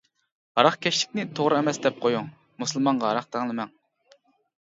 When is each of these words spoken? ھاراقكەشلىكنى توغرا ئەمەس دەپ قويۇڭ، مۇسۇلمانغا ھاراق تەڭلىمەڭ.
ھاراقكەشلىكنى 0.59 1.25
توغرا 1.39 1.59
ئەمەس 1.59 1.79
دەپ 1.83 1.99
قويۇڭ، 2.05 2.31
مۇسۇلمانغا 2.63 3.09
ھاراق 3.11 3.29
تەڭلىمەڭ. 3.37 3.71